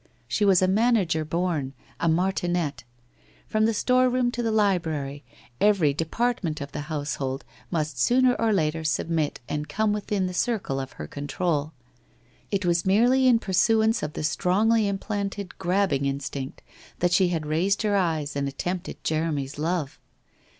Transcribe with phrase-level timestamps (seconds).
[0.27, 2.83] She was a manager born, a martinet.
[3.45, 5.23] From the storeroom to the library,
[5.59, 10.79] every department of the household must sooner or later submit and come within the circle
[10.79, 11.73] of her control.
[12.49, 16.63] It was merely in pursuance of the strongly implanted grab bing instinct
[16.97, 19.99] that she had raised her eyes and attempted Jeremy's love.